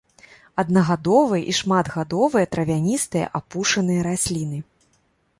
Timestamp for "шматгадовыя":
1.57-2.45